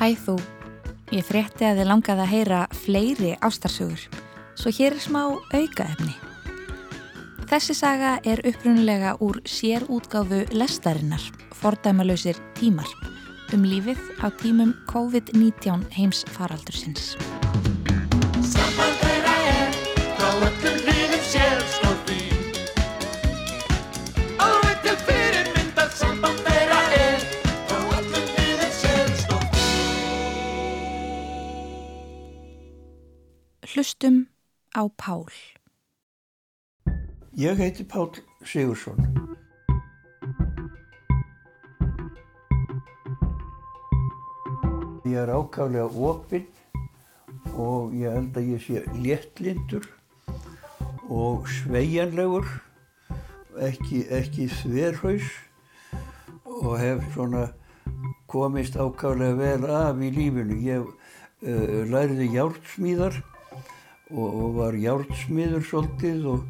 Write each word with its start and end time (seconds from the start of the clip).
Hæ 0.00 0.14
þú, 0.16 0.34
ég 1.12 1.26
frétti 1.28 1.66
að 1.68 1.82
þið 1.82 1.88
langaði 1.90 2.22
að 2.24 2.30
heyra 2.30 2.60
fleiri 2.72 3.32
ástarsögur, 3.44 4.06
svo 4.56 4.72
hér 4.72 4.96
er 4.96 5.02
smá 5.04 5.18
aukaefni. 5.28 6.14
Þessi 7.50 7.76
saga 7.76 8.14
er 8.24 8.40
upprunulega 8.48 9.18
úr 9.20 9.42
sérútgáfu 9.44 10.46
lestarinnar, 10.56 11.20
fordæmalösir 11.52 12.40
tímar, 12.56 12.88
um 13.52 13.68
lífið 13.68 14.00
á 14.24 14.32
tímum 14.40 14.72
COVID-19 14.88 15.90
heims 15.92 16.24
faraldursins. 16.32 17.12
Hlustum 33.90 34.28
á 34.70 34.86
Pál. 34.96 35.24
Ég 37.34 37.56
heiti 37.56 37.84
Pál 37.84 38.10
Sigursson. 38.42 38.94
Ég 45.02 45.14
er 45.14 45.28
ákaflega 45.28 45.88
opinn 45.90 46.46
og 47.56 47.90
ég 47.98 48.14
held 48.14 48.38
að 48.38 48.52
ég 48.52 48.62
sé 48.62 48.84
léttlindur 48.94 49.88
og 51.10 51.50
sveigjanlegur, 51.50 52.46
ekki, 53.58 54.04
ekki 54.06 54.46
þverhaus 54.60 55.26
og 56.46 56.78
hef 56.78 57.02
svona 57.16 57.48
komist 58.30 58.78
ákaflega 58.78 59.34
vel 59.34 59.66
af 59.66 59.98
í 59.98 60.14
lífinu. 60.14 60.62
Ég 60.62 60.86
uh, 60.86 61.82
lærði 61.90 62.30
járnsmíðar 62.38 63.18
og, 64.10 64.28
og 64.28 64.56
var 64.58 64.78
járnsmíður 64.78 65.64
svolítið 65.66 66.26
og 66.34 66.48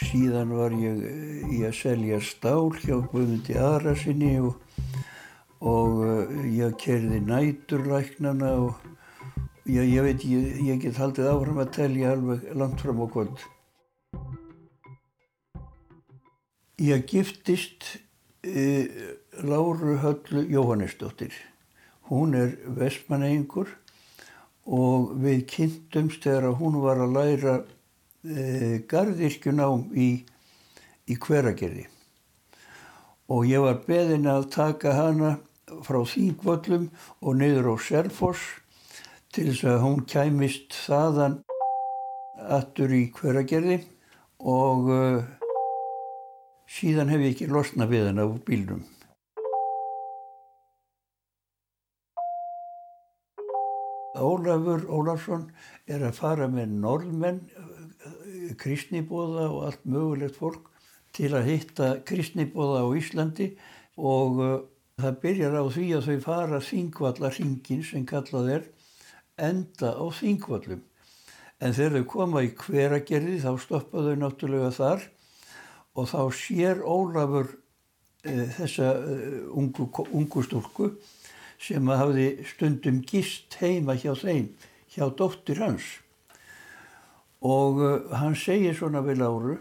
síðan 0.00 0.54
var 0.56 0.74
ég 0.78 1.02
eh, 1.06 1.44
í 1.50 1.62
að 1.66 1.76
selja 1.80 2.20
stál 2.24 2.70
hjá 2.78 2.98
Guðmundi 3.10 3.56
Arasinni 3.58 4.36
og, 4.42 4.56
og 5.60 6.02
uh, 6.04 6.34
ég 6.46 6.76
kerði 6.80 7.20
næturlæknana 7.26 8.52
og 8.64 8.84
ég, 9.68 9.84
ég 9.86 10.06
veit, 10.06 10.24
ég, 10.24 10.60
ég 10.70 10.82
get 10.84 11.00
haldið 11.00 11.30
áfram 11.32 11.62
að 11.62 11.72
telja 11.78 12.14
alveg 12.14 12.46
langt 12.56 12.84
fram 12.84 13.02
á 13.04 13.06
kvöld. 13.12 13.44
Ég 16.80 17.04
giftist 17.10 17.96
uh, 18.46 18.86
Láru 19.44 19.98
Höllu 20.00 20.46
Jóhannesdóttir. 20.48 21.34
Hún 22.10 22.34
er 22.34 22.56
vestmannegingur 22.66 23.68
og 24.66 25.14
við 25.22 25.44
kynntumst 25.50 26.24
þegar 26.26 26.58
hún 26.60 26.80
var 26.82 27.00
að 27.00 27.14
læra 27.16 27.54
e, 28.24 28.82
gardirkjunám 28.90 29.88
í, 29.96 30.10
í 31.08 31.16
hveragerði. 31.16 31.86
Og 33.30 33.46
ég 33.46 33.62
var 33.62 33.80
beðin 33.86 34.28
að 34.30 34.50
taka 34.54 34.96
hana 34.96 35.36
frá 35.86 36.02
Þingvöllum 36.06 36.88
og 37.22 37.38
niður 37.38 37.72
á 37.72 37.74
Selfoss 37.78 38.42
til 39.30 39.50
þess 39.52 39.66
að 39.70 39.82
hún 39.84 40.00
kæmist 40.10 40.74
þaðan 40.88 41.38
aftur 42.50 42.92
í 42.96 43.04
hveragerði 43.14 43.78
og 44.40 44.88
uh, 44.90 45.20
síðan 46.70 47.12
hef 47.12 47.22
ég 47.22 47.36
ekki 47.36 47.50
losnað 47.50 47.94
við 47.94 48.08
hana 48.10 48.26
úr 48.26 48.40
bílnum. 48.46 48.82
Ólafur 54.20 54.86
Ólafsson 54.88 55.48
er 55.90 56.04
að 56.06 56.18
fara 56.20 56.48
með 56.50 56.76
norðmenn, 56.82 57.42
kristnibóða 58.60 59.46
og 59.50 59.64
allt 59.68 59.86
mögulegt 59.88 60.38
fólk 60.40 60.68
til 61.16 61.32
að 61.34 61.48
hitta 61.50 61.88
kristnibóða 62.06 62.84
á 62.86 62.88
Íslandi 62.98 63.50
og 64.00 64.40
uh, 64.40 64.52
það 65.00 65.18
byrjar 65.24 65.56
á 65.58 65.64
því 65.74 65.86
að 65.96 66.06
þau 66.08 66.18
fara 66.26 66.60
þingvallarringin 66.64 67.82
sem 67.86 68.06
kallað 68.08 68.52
er 68.56 68.68
enda 69.40 69.94
á 69.96 70.04
þingvallum. 70.14 70.82
En 71.60 71.74
þegar 71.76 71.98
þau 71.98 72.10
koma 72.14 72.44
í 72.44 72.52
hveragerði 72.56 73.40
þá 73.42 73.50
stoppa 73.60 74.04
þau 74.06 74.14
náttúrulega 74.20 74.70
þar 74.76 75.08
og 75.98 76.10
þá 76.12 76.20
sér 76.36 76.84
Ólafur 76.84 77.50
uh, 77.50 78.46
þessa 78.58 78.92
uh, 78.96 79.40
ungu, 79.60 79.90
ungu 80.08 80.46
stúlku 80.46 80.92
sem 81.60 81.90
hafði 81.92 82.28
stundum 82.48 83.00
gist 83.06 83.56
heima 83.60 83.96
hjá 84.00 84.14
þeim, 84.16 84.48
hjá 84.90 85.08
dóttir 85.16 85.60
hans. 85.60 85.86
Og 87.44 87.80
uh, 87.80 88.14
hann 88.20 88.36
segir 88.36 88.76
svona 88.76 89.02
við 89.04 89.20
Láru, 89.20 89.58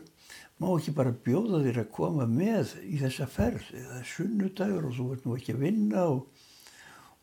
má 0.59 0.69
ekki 0.73 0.93
bara 0.95 1.15
bjóða 1.15 1.63
þér 1.63 1.81
að 1.83 1.91
koma 1.95 2.27
með 2.27 2.75
í 2.83 2.99
þessa 2.99 3.27
ferð, 3.31 3.69
það 3.71 3.97
er 3.99 4.09
sunnudagur 4.13 4.89
og 4.89 4.95
þú 4.97 5.07
ert 5.15 5.27
nú 5.27 5.35
ekki 5.37 5.55
að 5.55 5.63
vinna 5.63 6.05
og, 6.11 6.47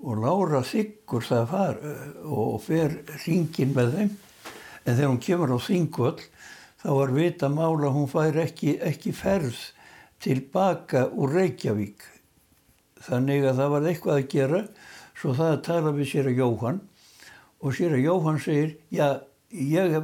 og 0.01 0.23
Lára 0.25 0.63
þykkur 0.65 1.29
það 1.29 1.49
far 1.53 1.81
uh, 1.81 2.07
og 2.37 2.61
fer 2.65 3.01
ringin 3.25 3.77
með 3.77 3.97
þeim. 3.97 4.15
En 4.87 4.95
þegar 4.95 5.11
hún 5.11 5.25
kemur 5.25 5.57
á 5.57 5.59
þingvöld 5.61 6.27
þá 6.83 6.91
var 6.95 7.17
vita 7.17 7.49
mála 7.51 7.91
hún 7.91 8.07
fær 8.11 8.37
ekki, 8.45 8.77
ekki 8.85 9.13
ferð 9.17 9.57
tilbaka 10.23 11.09
úr 11.13 11.33
Reykjavík 11.35 12.05
þannig 13.07 13.47
að 13.47 13.63
það 13.63 13.73
var 13.75 13.89
eitthvað 13.91 14.21
að 14.21 14.29
gera. 14.35 14.61
Svo 15.17 15.33
það 15.39 15.53
að 15.55 15.65
tala 15.71 15.95
við 15.97 16.11
sér 16.11 16.29
að 16.31 16.43
Jóhann. 16.43 16.83
Og 17.65 17.75
sér 17.79 17.97
að 17.97 18.05
Jóhann 18.05 18.43
segir 18.43 18.77
já, 18.93 19.09
ég, 19.51 19.97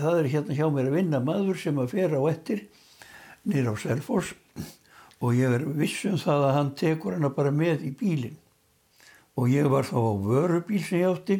það 0.00 0.18
er 0.22 0.30
hérna 0.32 0.56
hjá 0.56 0.66
mér 0.72 0.90
að 0.90 0.98
vinna 1.00 1.20
maður 1.22 1.60
sem 1.60 1.78
að 1.82 1.92
fer 1.92 2.16
á 2.16 2.22
ettir 2.30 2.66
nýra 3.46 3.74
á 3.74 3.76
Selfors 3.78 4.32
og 5.22 5.36
ég 5.36 5.52
er 5.56 5.64
vissum 5.78 6.16
það 6.20 6.48
að 6.48 6.56
hann 6.56 6.72
tekur 6.76 7.16
hana 7.16 7.30
bara 7.32 7.52
með 7.54 7.86
í 7.88 7.92
bílinn. 7.96 8.36
Og 9.36 9.52
ég 9.52 9.68
var 9.68 9.86
þá 9.88 9.96
á 10.00 10.12
vörubíl 10.24 10.82
sem 10.84 11.02
ég 11.02 11.12
átti 11.12 11.38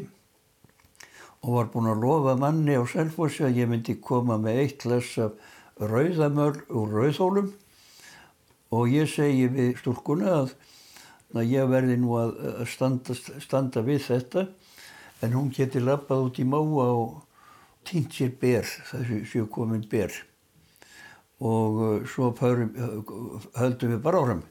og 1.45 1.53
var 1.59 1.69
búinn 1.72 1.91
að 1.93 2.03
lofa 2.05 2.37
manni 2.41 2.77
á 2.77 2.84
Selfors 2.89 3.39
að 3.45 3.61
ég 3.61 3.69
myndi 3.71 3.99
koma 4.00 4.39
með 4.41 4.62
eitt 4.62 4.81
glas 4.84 5.12
af 5.22 5.37
rauðamöl 5.81 6.55
úr 6.72 6.97
rauðhólum. 6.97 7.53
Og 8.75 8.91
ég 8.91 9.09
segi 9.11 9.47
við 9.53 9.77
stúrkuna 9.81 10.33
að 10.41 10.56
að 11.41 11.53
ég 11.53 11.71
verði 11.71 11.99
nú 12.01 12.17
að 12.21 12.65
standa, 12.71 13.17
standa 13.43 13.83
við 13.87 14.03
þetta 14.09 14.47
en 15.25 15.37
hún 15.37 15.53
geti 15.55 15.81
lappað 15.81 16.27
út 16.29 16.41
í 16.43 16.47
máa 16.49 16.89
og 16.89 17.23
týnt 17.87 18.17
sér 18.17 18.35
ber, 18.41 18.67
þessu 18.91 19.23
séu 19.31 19.47
komin 19.53 19.87
ber. 19.91 20.13
Og 21.37 21.81
uh, 21.85 21.97
svo 22.09 22.31
förum, 22.37 22.71
höldum 23.57 23.93
við 23.93 24.05
bara 24.05 24.23
áram 24.25 24.45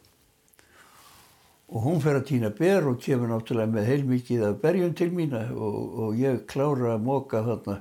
og 1.66 1.82
hún 1.82 2.02
fer 2.02 2.20
að 2.20 2.28
týna 2.30 2.52
ber 2.54 2.86
og 2.92 3.00
kemur 3.02 3.32
náttúrulega 3.32 3.74
með 3.74 3.88
heilmikið 3.90 4.44
af 4.50 4.60
berjum 4.62 4.94
til 4.98 5.10
mína 5.16 5.48
og, 5.54 5.78
og 6.04 6.20
ég 6.20 6.44
klára 6.50 6.94
að 6.94 7.08
móka 7.08 7.42
þarna 7.46 7.80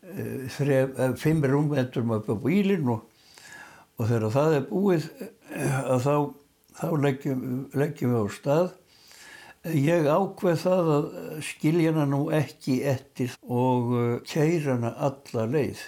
e, 0.00 0.24
þref, 0.54 0.94
e, 0.96 1.08
fimm 1.20 1.44
rúmventurum 1.44 2.14
upp 2.16 2.30
á 2.32 2.36
bílinn 2.46 2.88
og, 2.94 3.04
og 3.98 4.08
þegar 4.08 4.34
það 4.38 4.56
er 4.56 4.64
búið 4.70 5.10
að 5.84 6.06
þá 6.06 6.16
þá 6.78 6.88
leggjum, 7.04 7.44
leggjum 7.74 8.14
við 8.14 8.24
á 8.24 8.26
stað. 8.34 8.72
Ég 9.64 10.08
ákveð 10.10 10.58
það 10.60 10.90
að 10.94 11.06
skilja 11.46 11.94
hana 11.94 12.04
nú 12.10 12.26
ekki 12.36 12.82
eftir 12.84 13.32
og 13.48 13.94
keira 14.28 14.74
hana 14.74 14.90
alla 15.06 15.46
leið 15.48 15.80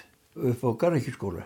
upp 0.49 0.63
á 0.65 0.69
Garðekirskóla. 0.81 1.45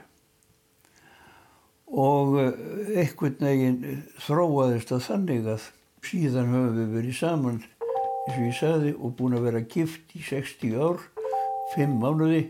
Og 1.91 2.37
einhvern 2.39 3.43
veginn 3.43 4.05
þróaðist 4.23 4.93
að 4.95 5.05
þannig 5.09 5.49
að 5.57 5.65
síðan 6.07 6.53
höfum 6.53 6.77
við 6.77 6.93
verið 6.95 7.17
saman, 7.19 7.59
eins 7.59 8.37
og 8.37 8.45
ég 8.45 8.55
sagði, 8.61 8.93
og 8.95 9.17
búin 9.19 9.35
að 9.35 9.49
vera 9.49 9.63
gift 9.73 10.15
í 10.15 10.23
60 10.23 10.77
ár, 10.79 11.03
5 11.75 11.97
mánuði, 11.99 12.45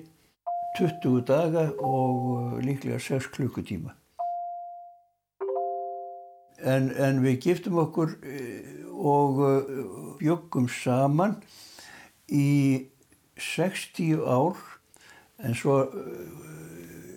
20 0.77 1.25
daga 1.27 1.65
og 1.83 2.61
líklega 2.63 3.01
6 3.01 3.31
klukkutíma. 3.33 3.95
En, 6.61 6.91
en 6.93 7.21
við 7.23 7.39
giftum 7.47 7.79
okkur 7.81 8.13
og 9.01 9.39
bjöggum 10.19 10.67
saman 10.69 11.39
í 12.29 12.85
60 13.41 14.21
ár 14.21 14.59
en 15.41 15.57
svo 15.57 15.79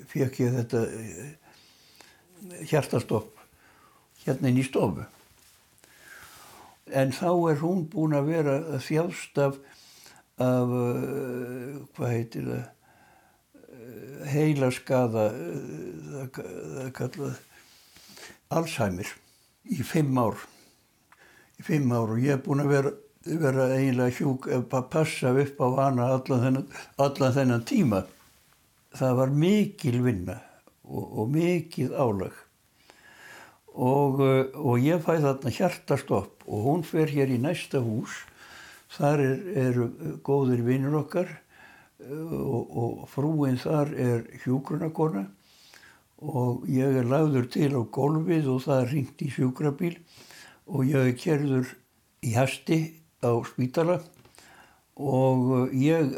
fekk 0.08 0.40
ég 0.40 0.54
þetta 0.56 0.80
hjartastopp 2.70 3.34
hérna 4.24 4.50
inn 4.50 4.62
í 4.62 4.66
stofu. 4.66 5.04
En 6.94 7.12
þá 7.16 7.28
er 7.50 7.60
hún 7.62 7.84
búin 7.90 8.16
að 8.16 8.30
vera 8.30 8.54
þjást 8.84 9.40
af, 9.40 9.58
af 10.40 10.72
hvað 11.96 12.12
heitir 12.12 12.48
það, 12.50 12.70
heilaskaða, 14.34 15.26
það, 16.12 16.40
það 16.76 16.94
kallað 17.00 17.42
Alzheimer 18.54 19.10
í 19.70 19.80
fimm 19.86 20.18
ár. 20.20 20.36
Í 21.60 21.64
fimm 21.64 21.92
ár 21.94 22.16
og 22.16 22.22
ég 22.22 22.36
er 22.36 22.44
búin 22.44 22.64
að 22.64 22.72
vera 22.74 22.94
vera 23.24 23.68
eiginlega 23.72 24.12
hjúk, 24.18 24.48
að 24.52 24.88
passa 24.92 25.32
upp 25.32 25.60
á 25.60 25.68
hana 25.78 26.08
allan 26.12 26.42
þennan, 26.42 26.66
allan 27.00 27.36
þennan 27.36 27.64
tíma. 27.68 28.02
Það 28.94 29.14
var 29.18 29.32
mikil 29.32 30.00
vinna 30.04 30.36
og, 30.84 31.04
og 31.04 31.30
mikil 31.32 31.94
álag. 31.96 32.34
Og, 33.74 34.20
uh, 34.20 34.44
og 34.54 34.84
ég 34.84 35.00
fæ 35.02 35.16
þarna 35.24 35.50
hjartastopp 35.50 36.44
og 36.46 36.68
hún 36.68 36.84
fer 36.86 37.10
hér 37.10 37.32
í 37.34 37.40
næsta 37.42 37.80
hús. 37.82 38.20
Þar 38.94 39.24
er, 39.24 39.40
eru 39.64 39.88
góðir 40.22 40.62
vinnur 40.66 41.00
okkar 41.00 41.32
uh, 41.32 42.36
og, 42.44 42.76
og 42.76 43.08
frúin 43.10 43.58
þar 43.58 43.90
er 43.96 44.28
hjúgrunarkona 44.44 45.26
og 46.24 46.64
ég 46.72 46.98
er 47.00 47.08
lagður 47.08 47.48
til 47.52 47.70
á 47.76 47.82
gólfið 47.84 48.48
og 48.54 48.62
það 48.64 48.80
er 48.80 48.92
ringt 48.94 49.24
í 49.24 49.30
sjúkrabíl 49.34 49.96
og 50.64 50.88
ég 50.88 51.10
er 51.10 51.18
kerður 51.20 51.72
í 52.24 52.32
hasti 52.38 52.78
á 53.20 53.32
spítala 53.44 53.98
og 54.96 55.74
ég 55.76 56.14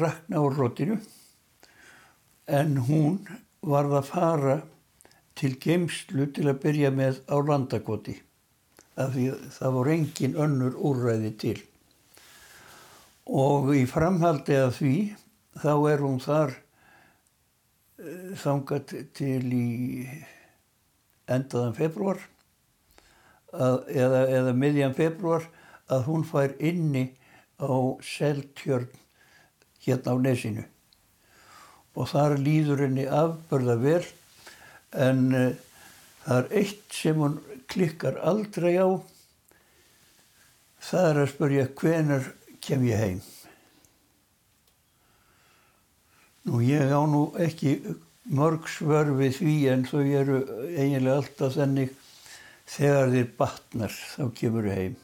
rakna 0.00 0.42
á 0.42 0.44
rótinu 0.50 0.98
en 2.48 2.78
hún 2.88 3.20
varð 3.62 3.98
að 4.00 4.10
fara 4.10 4.56
til 5.38 5.54
geimslu 5.60 6.30
til 6.34 6.48
að 6.50 6.60
byrja 6.64 6.90
með 6.94 7.20
á 7.30 7.36
landakoti 7.38 8.16
af 8.98 9.12
því 9.14 9.26
það 9.54 9.74
voru 9.76 9.92
engin 9.94 10.38
önnur 10.42 10.78
úrræði 10.88 11.32
til. 11.38 11.58
Og 13.28 13.70
í 13.76 13.84
framhaldi 13.86 14.56
af 14.58 14.80
því 14.80 14.94
þá 15.62 15.72
er 15.92 16.02
hún 16.02 16.18
þar 16.24 16.56
þangað 17.98 18.92
til 19.16 19.46
í 19.50 20.06
endaðan 21.28 21.74
februar 21.74 22.20
að, 23.52 23.78
eða, 23.90 24.20
eða 24.38 24.54
miðjan 24.54 24.94
februar 24.94 25.48
að 25.90 26.04
hún 26.06 26.26
fær 26.28 26.54
inni 26.62 27.08
á 27.58 27.74
seltjörn 28.04 28.86
hérna 29.82 30.14
á 30.14 30.16
nesinu. 30.22 30.64
Og 31.98 32.06
þar 32.12 32.36
líður 32.38 32.84
henni 32.86 33.08
afbörða 33.10 33.78
vel 33.82 34.04
en 34.94 35.24
uh, 35.34 35.48
það 36.22 36.38
er 36.38 36.52
eitt 36.60 36.94
sem 36.94 37.18
hún 37.18 37.40
klikkar 37.68 38.20
aldrei 38.22 38.76
á. 38.78 38.88
Það 40.78 41.10
er 41.10 41.20
að 41.24 41.32
spurja 41.32 41.66
hvenar 41.80 42.30
kem 42.62 42.86
ég 42.86 43.02
heim 43.02 43.18
nú 46.48 46.62
ég 46.64 46.88
á 46.88 47.02
nú 47.04 47.28
ekki 47.36 47.76
mörg 48.32 48.68
svör 48.72 49.12
við 49.18 49.34
því 49.36 49.56
en 49.72 49.82
þau 49.88 50.00
eru 50.00 50.38
eiginlega 50.72 51.20
alltaf 51.20 51.58
þannig. 51.58 51.92
Þegar 52.68 53.12
þér 53.12 53.28
batnar 53.36 53.92
þá 53.92 54.24
kemur 54.36 54.68
þau 54.68 54.78
heim. 54.78 54.96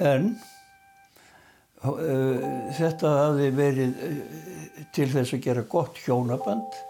En 0.00 0.30
uh, 1.84 2.44
þetta 2.76 3.16
hafi 3.16 3.50
verið 3.52 4.04
uh, 4.06 4.22
til 4.96 5.10
þess 5.12 5.36
að 5.36 5.44
gera 5.44 5.66
gott 5.68 6.00
hjónaband 6.06 6.80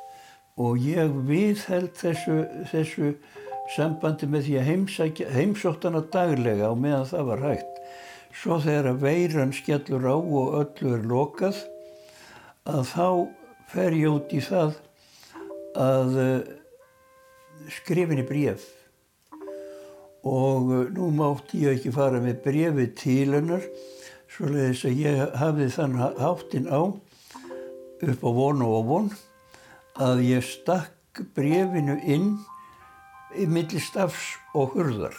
og 0.61 0.81
ég 0.85 1.13
viðheld 1.29 1.95
þessu, 1.97 2.43
þessu 2.71 3.15
sambandi 3.75 4.29
með 4.29 4.49
því 4.49 4.57
að 4.61 5.35
heimsóttana 5.37 6.03
daglega 6.13 6.71
og 6.73 6.81
meðan 6.83 7.09
það 7.09 7.29
var 7.31 7.45
hægt. 7.47 7.77
Svo 8.37 8.59
þegar 8.63 8.91
að 8.93 9.05
veiran 9.05 9.55
skellur 9.55 10.07
á 10.07 10.17
og 10.17 10.57
öllu 10.61 10.95
er 10.97 11.07
lokað 11.11 11.63
að 12.69 12.83
þá 12.93 13.07
fer 13.71 13.97
ég 13.97 14.13
út 14.13 14.35
í 14.35 14.43
það 14.45 14.77
að 15.81 16.21
uh, 16.21 16.53
skrifinni 17.71 18.27
bréf 18.27 18.67
og 20.27 20.69
nú 20.93 21.09
mátti 21.17 21.65
ég 21.65 21.79
ekki 21.79 21.95
fara 21.95 22.21
með 22.21 22.43
brefi 22.45 22.87
til 22.99 23.31
hennar 23.33 23.65
svoleiðis 24.31 24.85
að 24.89 25.01
ég 25.01 25.23
hafði 25.41 25.69
þann 25.75 25.97
háttinn 26.21 26.69
á 26.69 26.81
upp 26.91 28.25
á 28.25 28.31
von 28.37 28.65
og 28.67 28.85
von 28.91 29.11
að 29.99 30.23
ég 30.29 30.47
stakk 30.47 31.25
brefinu 31.35 31.99
inn 32.05 32.39
í 33.35 33.47
milli 33.51 33.81
stafs 33.83 34.37
og 34.55 34.77
hurðar 34.77 35.17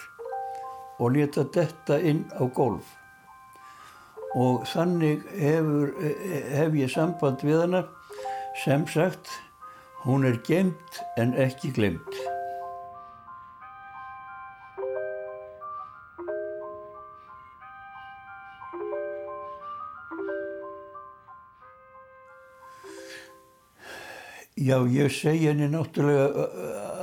og 1.02 1.16
leta 1.16 1.44
detta 1.44 2.00
inn 2.00 2.24
á 2.38 2.46
golf 2.48 2.98
og 4.36 4.64
þannig 4.72 5.26
hefur, 5.36 5.92
hef 6.56 6.76
ég 6.80 6.92
samband 6.92 7.44
við 7.44 7.66
hana. 7.66 7.82
Sem 8.64 8.86
sagt 8.88 9.32
hún 10.06 10.28
er 10.28 10.40
gemt 10.48 11.02
en 11.20 11.34
ekki 11.40 11.72
glemt 11.76 12.22
Já, 24.62 24.78
ég 24.86 25.10
segi 25.10 25.48
henni 25.50 25.66
náttúrulega 25.72 26.44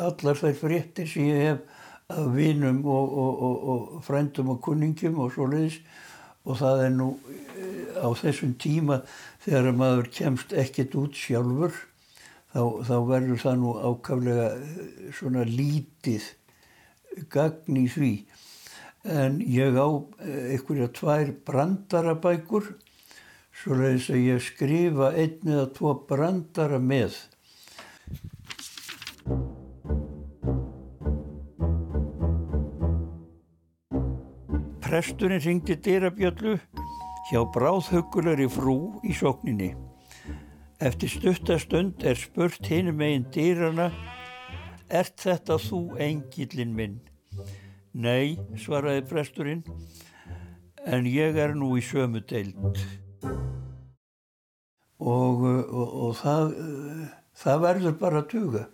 allar 0.06 0.36
þær 0.38 0.52
fréttir 0.60 1.08
sem 1.10 1.26
ég 1.26 1.40
hef 1.42 1.78
af 2.14 2.28
vinum 2.30 2.84
og, 2.86 3.14
og, 3.18 3.40
og, 3.46 3.56
og 3.72 4.02
frændum 4.06 4.52
og 4.52 4.60
kunningum 4.62 5.16
og 5.24 5.32
svo 5.34 5.48
leiðis 5.50 5.80
og 6.46 6.60
það 6.60 6.82
er 6.84 6.92
nú 6.94 7.08
á 7.98 8.08
þessum 8.20 8.52
tíma 8.62 9.00
þegar 9.42 9.74
maður 9.76 10.10
kemst 10.14 10.54
ekkert 10.54 10.94
út 11.00 11.18
sjálfur 11.18 11.74
þá, 12.54 12.62
þá 12.86 12.94
verður 13.08 13.42
það 13.42 13.56
nú 13.64 13.72
ákaflega 13.90 14.46
svona 15.18 15.42
lítið 15.48 16.28
gagn 17.32 17.80
í 17.80 17.86
því. 17.90 18.12
En 19.18 19.40
ég 19.42 19.74
á 19.74 19.88
einhverja 20.22 20.92
tvær 20.94 21.34
brandarabækur 21.48 22.70
svo 23.58 23.80
leiðis 23.82 24.12
að 24.14 24.22
ég 24.28 24.46
skrifa 24.46 25.10
einn 25.16 25.50
eða 25.56 25.66
tvo 25.74 25.96
brandara 26.06 26.78
með 26.78 27.18
Presturinn 34.88 35.42
ringdi 35.44 35.76
dyrabjöllu 35.84 36.54
hjá 37.28 37.40
bráðhuggulegri 37.52 38.46
frú 38.48 38.78
í 39.04 39.12
sókninni. 39.12 39.74
Eftir 40.80 41.12
stuttastund 41.12 42.06
er 42.08 42.16
spurt 42.16 42.64
hinn 42.72 42.94
meginn 42.96 43.26
dyrana 43.34 43.90
Ert 44.88 45.20
þetta 45.20 45.58
þú 45.60 45.78
engillin 46.00 46.70
minn? 46.72 46.94
Nei, 47.92 48.38
svaraði 48.56 49.02
presturinn, 49.10 49.60
en 50.88 51.04
ég 51.04 51.36
er 51.36 51.52
nú 51.52 51.74
í 51.76 51.82
sömu 51.84 52.22
deild. 52.24 52.80
Og, 54.96 55.44
og, 55.44 55.92
og 56.08 56.16
það, 56.22 56.56
það 57.36 57.62
verður 57.66 57.98
bara 58.00 58.22
að 58.22 58.30
tuga. 58.32 58.64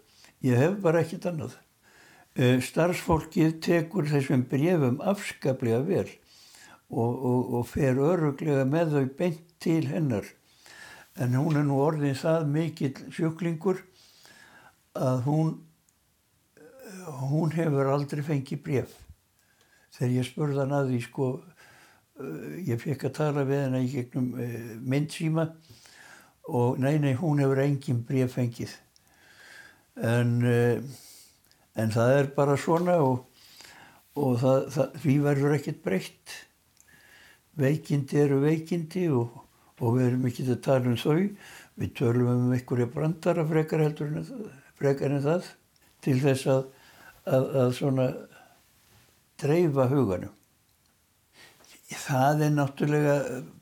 Ég 0.46 0.60
hef 0.62 0.78
bara 0.86 1.02
ekkit 1.02 1.26
annað. 1.32 1.58
Eh, 2.34 2.58
starfsfólkið 2.58 3.60
tekur 3.62 4.08
þessum 4.10 4.40
brefum 4.50 4.96
afskaplega 5.06 5.84
vel 5.86 6.08
og, 6.90 7.12
og, 7.14 7.52
og 7.60 7.68
fer 7.70 8.00
öruglega 8.02 8.64
með 8.66 8.96
þau 8.96 9.04
beint 9.20 9.52
til 9.62 9.84
hennar. 9.86 10.26
En 11.14 11.36
hún 11.38 11.60
er 11.60 11.62
nú 11.68 11.78
orðin 11.78 12.18
það 12.18 12.48
mikill 12.50 13.04
sjuklingur 13.14 13.84
að 14.98 15.22
hún, 15.28 15.54
hún 17.30 17.54
hefur 17.54 17.92
aldrei 17.94 18.24
fengið 18.26 18.64
bref. 18.66 18.98
Þegar 19.94 20.14
ég 20.16 20.26
spurði 20.26 20.60
hann 20.64 20.74
að 20.74 20.90
því, 20.90 21.00
sko, 21.06 21.30
eh, 22.18 22.60
ég 22.72 22.82
fekk 22.82 23.08
að 23.12 23.16
tala 23.22 23.46
við 23.46 23.66
hennar 23.68 23.86
í 23.86 23.94
gegnum 23.94 24.28
eh, 24.42 24.74
myndsíma 24.82 25.46
og 26.50 26.82
nei, 26.82 26.96
nei, 26.98 27.14
hún 27.14 27.46
hefur 27.46 27.62
engin 27.62 28.02
bref 28.02 28.34
fengið 28.40 28.74
en, 30.02 30.40
eh, 30.42 30.82
en 31.74 31.94
það 31.94 32.16
er 32.18 32.28
bara 32.36 32.56
svona 32.60 32.98
og, 33.02 33.24
og 34.18 34.36
það, 34.42 34.60
það, 34.74 34.98
því 35.02 35.16
verður 35.24 35.56
ekkert 35.58 35.80
breytt. 35.86 36.36
Veikindi 37.58 38.20
eru 38.22 38.40
veikindi 38.42 39.08
og, 39.14 39.40
og 39.80 39.98
við 39.98 40.08
erum 40.08 40.28
ekki 40.30 40.46
að 40.48 40.62
tala 40.66 40.92
um 40.92 40.98
þau. 40.98 41.18
Við 41.80 41.96
tölum 41.98 42.30
um 42.30 42.54
einhverja 42.54 42.90
brandara 42.90 43.46
frekar 43.48 43.82
heldur 43.82 44.14
en, 44.14 44.46
frekar 44.78 45.14
en 45.14 45.24
það 45.24 45.50
til 46.04 46.16
þess 46.22 46.48
að, 46.50 46.64
að, 47.26 47.50
að 47.64 47.76
svona 47.80 48.08
dreifa 49.42 49.88
huganum. 49.90 50.32
Það 51.94 52.40
er 52.42 52.54
náttúrulega 52.54 53.16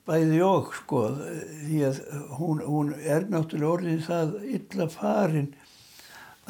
bæði 0.09 0.39
og 0.47 0.71
sko 0.77 1.03
því 1.15 1.81
að 1.87 1.99
hún, 2.39 2.63
hún 2.65 2.93
er 2.97 3.27
náttúrulega 3.31 3.73
orðin 3.77 4.05
það 4.07 4.37
illa 4.57 4.87
farin 4.91 5.51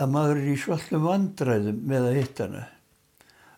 að 0.01 0.13
maður 0.13 0.39
er 0.41 0.53
í 0.53 0.59
svallum 0.61 1.05
vandræðum 1.07 1.83
með 1.89 2.07
að 2.09 2.19
hitta 2.21 2.47
hana. 2.47 2.63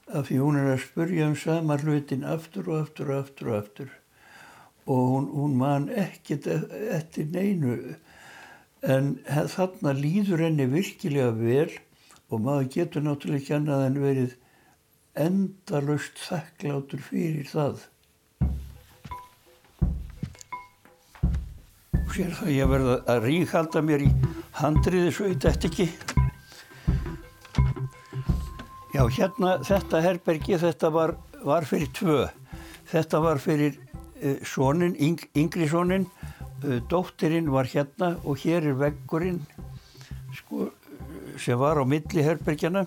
Af 0.05 0.29
því 0.29 0.38
hún 0.43 0.59
er 0.61 0.71
að 0.73 0.83
spurja 0.85 1.29
um 1.31 1.37
sama 1.38 1.76
hlutin 1.81 2.26
aftur 2.29 2.69
og 2.71 2.81
aftur 2.83 3.12
og 3.12 3.21
aftur 3.23 3.50
og 3.50 3.59
aftur. 3.61 3.93
Og 4.85 5.05
hún, 5.12 5.29
hún 5.33 5.55
man 5.61 5.88
ekkert 5.88 6.49
e- 6.50 6.91
eftir 6.99 7.31
neinu. 7.33 7.79
En 8.85 9.14
þarna 9.25 9.95
líður 9.97 10.45
henni 10.45 10.67
virkilega 10.69 11.31
vel 11.38 11.71
og 12.29 12.43
maður 12.45 12.71
getur 12.75 13.07
náttúrulega 13.07 13.41
ekki 13.41 13.57
annað 13.57 13.87
en 13.87 14.00
verið 14.03 14.37
endalust 15.25 16.21
þakklátur 16.26 17.03
fyrir 17.07 17.49
það. 17.49 17.87
Sér 22.14 22.35
það 22.38 22.50
ég 22.54 22.68
verða 22.71 22.92
að 23.11 23.25
ríkhalda 23.26 23.80
mér 23.83 24.02
í 24.04 24.09
handriði 24.54 25.11
svo 25.14 25.30
ég 25.33 25.38
dætt 25.42 25.64
ekki. 25.66 25.87
Já, 28.94 29.00
hérna, 29.16 29.56
þetta 29.66 30.02
herbergi, 30.04 30.59
þetta 30.62 30.90
var, 30.94 31.16
var 31.42 31.66
fyrir 31.66 31.90
tvö. 31.97 32.21
Þetta 32.92 33.23
var 33.25 33.42
fyrir 33.42 33.80
uh, 33.80 34.37
sonin, 34.47 34.94
yng, 35.02 35.25
yngri 35.35 35.66
sonin, 35.73 36.06
uh, 36.62 36.78
dóttirinn 36.92 37.50
var 37.50 37.66
hérna 37.73 38.12
og 38.23 38.38
hér 38.44 38.71
er 38.71 38.78
veggurinn 38.85 39.42
sko, 40.38 40.68
sem 41.35 41.59
var 41.59 41.83
á 41.83 41.85
milli 41.88 42.23
herbergjana. 42.23 42.87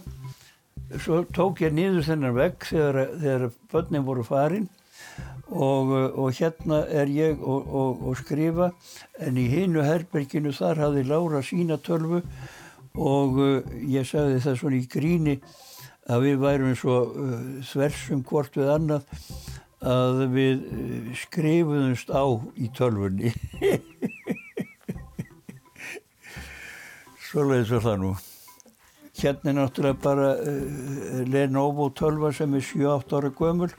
Svo 1.04 1.26
tók 1.36 1.66
ég 1.66 1.76
niður 1.76 2.08
þennan 2.14 2.38
vegg 2.38 2.64
þegar, 2.70 3.04
þegar 3.20 3.50
börnin 3.74 4.08
voru 4.08 4.24
farin 4.24 4.70
og, 5.50 5.88
uh, 5.88 6.20
og 6.20 6.32
hérna 6.36 6.82
er 6.92 7.08
ég 7.08 7.40
og, 7.42 7.68
og, 7.74 8.08
og 8.08 8.18
skrifa 8.20 8.72
en 9.24 9.38
í 9.40 9.48
hinu 9.48 9.82
herberginu 9.86 10.52
þar 10.56 10.78
hafði 10.84 11.04
Lára 11.08 11.42
sína 11.46 11.78
tölvu 11.80 12.22
og 12.98 13.40
uh, 13.40 13.62
ég 13.88 14.08
sagði 14.08 14.42
það 14.44 14.60
svona 14.60 14.76
í 14.82 14.88
gríni 14.92 15.40
að 16.08 16.22
við 16.26 16.38
værum 16.44 16.76
svo 16.76 16.98
uh, 17.08 17.64
þversum 17.68 18.24
hvort 18.28 18.58
við 18.60 18.74
annað 18.76 19.04
að 19.88 20.24
við 20.34 20.62
skrifuðumst 21.14 22.10
á 22.10 22.26
í 22.58 22.66
tölfunni. 22.74 23.30
Svoleiðis 27.28 27.70
var 27.76 27.84
það 27.86 27.98
nú. 28.02 28.12
Hérna 29.22 29.52
er 29.52 29.58
náttúrulega 29.60 30.02
bara 30.02 30.30
Lenovo 31.30 31.94
tölva 31.94 32.34
sem 32.34 32.58
er 32.58 32.64
7-8 32.66 33.20
ára 33.20 33.30
gömul 33.38 33.70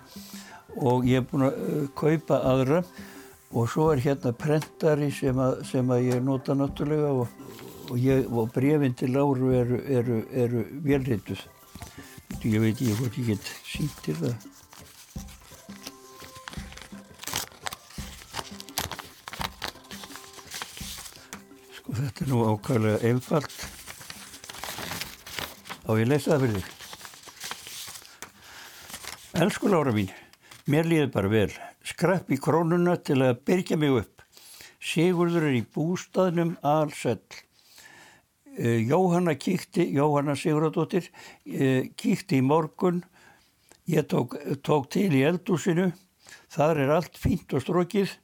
og 0.76 1.06
ég 1.08 1.22
er 1.22 1.28
búinn 1.28 1.48
að 1.48 1.62
uh, 1.62 1.84
kaupa 1.96 2.42
aðra 2.52 2.82
og 3.48 3.68
svo 3.72 3.88
er 3.94 4.02
hérna 4.04 4.34
prentari 4.36 5.08
sem 5.14 5.38
að, 5.40 5.62
sem 5.68 5.88
að 5.90 6.10
ég 6.10 6.24
nota 6.24 6.56
náttúrulega 6.56 7.14
og, 7.22 7.28
og, 7.88 8.08
og 8.28 8.52
brefin 8.52 8.96
til 8.98 9.14
Láru 9.16 9.54
eru, 9.56 9.80
eru, 9.88 10.20
eru 10.32 10.66
velrituð. 10.84 11.46
Ég 12.44 12.60
veit 12.60 12.76
ekki 12.76 12.92
hvort 12.98 13.16
ég 13.18 13.32
get 13.32 13.48
sínt 13.66 13.96
til 14.04 14.14
það. 14.20 14.36
Sko 21.78 21.96
þetta 21.96 22.26
er 22.26 22.32
nú 22.34 22.44
ákvæmlega 22.52 23.00
einfalt. 23.08 23.58
Á 25.88 25.90
ég 25.96 26.10
lesa 26.12 26.36
það 26.36 26.44
fyrir 26.44 26.58
þig. 26.60 26.74
Elsku 29.38 29.70
Lára 29.72 29.92
mín, 29.94 30.12
mér 30.68 30.88
líður 30.88 31.12
bara 31.14 31.32
vel. 31.32 31.50
Skrapp 31.86 32.30
í 32.32 32.38
krónuna 32.40 32.98
til 33.00 33.22
að 33.24 33.40
byrja 33.48 33.78
mig 33.80 33.94
upp. 34.02 34.24
Sigurður 34.78 35.48
er 35.48 35.58
í 35.58 35.64
bústaðnum 35.74 36.56
allsell. 36.66 37.22
Uh, 38.58 38.78
Jóhanna 38.82 39.36
kíkti, 39.38 39.86
Jóhanna 39.94 40.36
Sigurðardóttir, 40.38 41.08
uh, 41.08 41.88
kíkti 41.98 42.40
í 42.40 42.44
morgun, 42.44 43.04
ég 43.88 44.06
tók, 44.10 44.34
tók 44.66 44.88
til 44.92 45.12
í 45.14 45.22
eldúsinu, 45.26 45.92
þar 46.52 46.82
er 46.84 46.94
allt 46.96 47.18
fínt 47.18 47.54
og 47.54 47.62
strókið, 47.64 48.16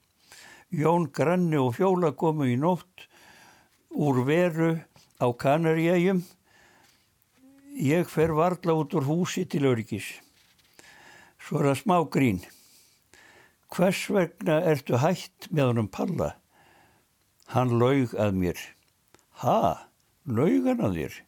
Jón 0.75 1.07
Granni 1.15 1.59
og 1.61 1.77
Fjóla 1.77 2.11
komu 2.19 2.49
í 2.51 2.57
nótt 2.59 3.07
úr 3.95 4.25
veru 4.27 4.73
á 5.23 5.27
Kanaríægjum, 5.31 6.25
ég 7.79 8.11
fer 8.11 8.35
varla 8.35 8.75
út 8.75 8.95
úr 8.99 9.07
húsi 9.07 9.47
til 9.47 9.71
öryggis. 9.71 10.24
Svo 11.45 11.61
það 11.61 11.81
smá 11.81 11.97
grín. 12.09 12.45
Hvers 13.75 14.05
vegna 14.09 14.61
ertu 14.65 15.01
hætt 15.03 15.51
með 15.51 15.73
honum 15.73 15.91
Palla? 15.93 16.35
Hann 17.53 17.77
laug 17.81 18.15
að 18.17 18.39
mér. 18.41 18.61
Ha? 19.45 19.91
laugan 20.25 20.81
að 20.85 20.99
þér. 20.99 21.21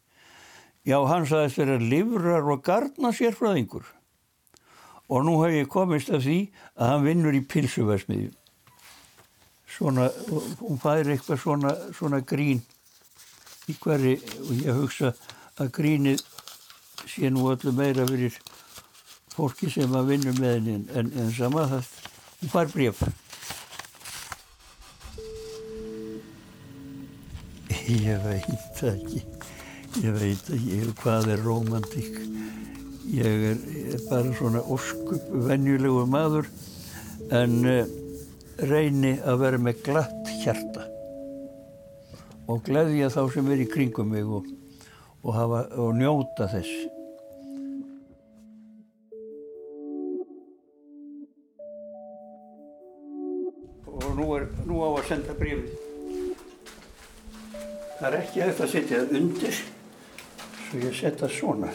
Já, 0.87 0.97
hann 1.11 1.27
sagðist 1.27 1.61
vera 1.61 1.77
livrar 1.83 2.51
og 2.53 2.63
gardna 2.65 3.13
sérfræðingur. 3.15 3.85
Og 5.11 5.25
nú 5.27 5.37
hef 5.43 5.55
ég 5.55 5.71
komist 5.71 6.11
af 6.11 6.25
því 6.25 6.39
að 6.75 6.93
hann 6.93 7.07
vinnur 7.07 7.37
í 7.37 7.43
pilsuversmiðju. 7.47 8.33
Svona, 9.77 10.09
hún 10.63 10.81
fær 10.81 11.11
eitthvað 11.13 11.43
svona, 11.43 11.75
svona 11.95 12.23
grín 12.25 12.63
í 13.69 13.75
hverju 13.83 14.15
og 14.47 14.53
ég 14.63 14.79
hugsa 14.79 15.13
að 15.61 15.73
grínið 15.77 16.23
sé 17.07 17.29
nú 17.31 17.51
öllu 17.51 17.75
meira 17.77 18.07
fyrir 18.09 18.39
fólki 19.37 19.69
sem 19.73 19.93
að 19.97 20.13
vinna 20.13 20.35
með 20.39 20.55
henni 20.57 20.77
en, 20.97 21.13
en 21.13 21.33
sama 21.37 21.67
það, 21.71 21.91
fær 22.53 22.73
bref. 22.73 23.03
Ég 27.87 28.25
veit 28.25 28.81
ekki, 28.83 29.21
ég 30.03 30.17
veit 30.17 30.49
ekki 30.57 30.81
hvað 31.03 31.31
er 31.37 31.45
romantík. 31.47 32.19
Ég 33.15 33.45
er, 33.53 33.61
er 33.93 34.03
bara 34.09 34.33
svona 34.35 34.65
óskup 34.75 35.29
venjulegu 35.47 36.03
maður 36.11 36.49
en 37.37 37.61
uh, 37.63 37.87
reyni 38.67 39.15
að 39.23 39.41
vera 39.45 39.63
með 39.63 39.85
glatt 39.87 40.35
hjarta 40.43 40.89
og 42.47 42.63
gleðja 42.67 43.11
þá 43.11 43.23
sem 43.35 43.49
er 43.51 43.63
í 43.63 43.71
kringum 43.71 44.13
mig 44.15 44.27
og, 44.27 44.47
og, 45.23 45.33
hafa, 45.35 45.65
og 45.83 45.95
njóta 45.99 46.47
þess. 46.51 46.86
Á 54.87 54.91
að 54.95 55.09
senda 55.11 55.35
brífið. 55.35 55.75
Það 57.97 58.07
er 58.09 58.17
ekki 58.21 58.43
hægt 58.45 58.63
að 58.63 58.73
setja 58.73 59.03
það 59.03 59.15
undir, 59.21 59.61
svo 60.67 60.81
ég 60.85 60.97
setja 61.01 61.31
svona. 61.33 61.71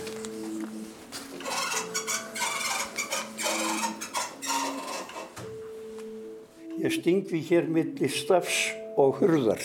Ég 6.81 6.95
stingvi 6.95 7.43
hér 7.45 7.67
milli 7.69 8.09
stafs 8.09 8.71
og 8.97 9.19
hurðar 9.19 9.61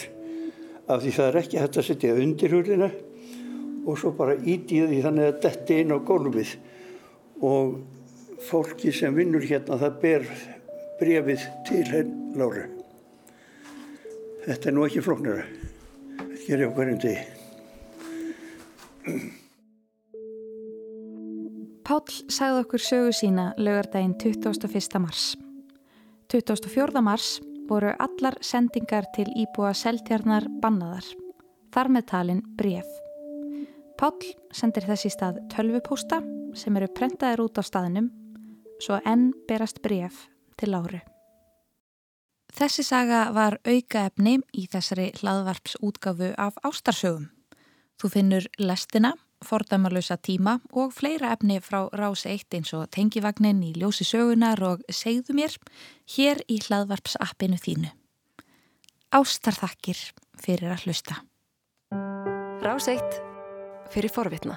af 0.86 1.02
því 1.02 1.12
það 1.16 1.28
er 1.28 1.38
ekki 1.40 1.60
hægt 1.60 1.78
að 1.80 1.86
setja 1.88 2.16
undir 2.20 2.52
hurðina 2.54 2.90
og 3.86 3.98
svo 3.98 4.12
bara 4.18 4.36
íti 4.36 4.82
ég 4.82 4.90
því 4.90 5.02
þannig 5.06 5.30
að 5.30 5.40
detti 5.46 5.80
inn 5.82 5.94
á 5.94 5.98
gólfið 6.06 6.54
og 7.46 7.76
fólki 8.46 8.92
sem 8.94 9.16
vinnur 9.16 9.44
hérna 9.46 9.80
það 9.80 10.00
ber 10.02 10.30
brefið 11.00 11.46
til 11.68 11.84
henn 11.92 12.16
Láru. 12.36 12.75
Þetta 14.46 14.68
er 14.70 14.74
nú 14.76 14.84
ekki 14.86 15.02
flóknara. 15.02 15.44
Þetta 16.20 16.44
gerir 16.46 16.62
ég 16.62 16.70
á 16.70 16.76
hverjum 16.76 17.00
degi. 17.02 17.22
Páll 21.86 22.14
sagði 22.30 22.62
okkur 22.62 22.82
sögu 22.82 23.12
sína 23.14 23.48
lögardaginn 23.58 24.14
21. 24.22 25.00
mars. 25.02 25.24
24. 26.30 27.02
mars 27.02 27.40
voru 27.66 27.90
allar 27.98 28.38
sendingar 28.42 29.06
til 29.14 29.26
íbúa 29.34 29.72
seltjarnar 29.74 30.46
bannaðar. 30.62 31.06
Þar 31.74 31.92
með 31.96 32.06
talin 32.12 32.44
bref. 32.58 32.86
Páll 33.98 34.30
sendir 34.54 34.86
þessi 34.86 35.10
stað 35.10 35.42
tölvupósta 35.50 36.22
sem 36.54 36.78
eru 36.78 36.90
prentaðir 36.94 37.42
út 37.48 37.58
á 37.58 37.62
staðnum 37.66 38.12
svo 38.82 39.02
enn 39.08 39.32
berast 39.48 39.82
bref 39.82 40.26
til 40.60 40.74
Láru. 40.74 41.02
Þessi 42.56 42.86
saga 42.88 43.18
var 43.36 43.58
aukaefni 43.68 44.38
í 44.56 44.62
þessari 44.72 45.10
hlaðvarpsútgáfu 45.18 46.30
af 46.40 46.56
ástarsögum. 46.64 47.26
Þú 48.00 48.08
finnur 48.14 48.46
lestina, 48.56 49.10
fordæmarlösa 49.44 50.16
tíma 50.16 50.54
og 50.72 50.94
fleira 50.96 51.34
efni 51.36 51.58
frá 51.60 51.82
rás 51.92 52.24
eitt 52.24 52.56
eins 52.56 52.72
og 52.72 52.88
tengivagnin 52.96 53.60
í 53.60 53.74
ljósi 53.76 54.08
sögunar 54.08 54.62
og 54.64 54.84
segðu 54.88 55.36
mér 55.36 55.56
hér 56.16 56.40
í 56.48 56.56
hlaðvarpsappinu 56.64 57.60
þínu. 57.60 57.92
Ástarþakkir 59.12 60.00
fyrir 60.40 60.72
að 60.72 60.86
hlusta. 60.86 61.20
Rás 62.64 62.88
eitt 62.88 63.20
fyrir 63.92 64.12
forvitna. 64.12 64.56